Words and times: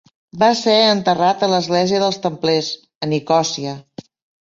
Va 0.43 0.47
ser 0.61 0.73
enterrat 0.93 1.45
a 1.45 1.51
l'església 1.53 2.01
dels 2.07 2.19
Templers, 2.27 2.73
a 3.07 3.15
Nicòsia. 3.15 3.81